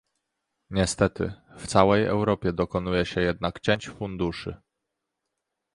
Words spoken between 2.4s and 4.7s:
dokonuje się jednak cięć funduszy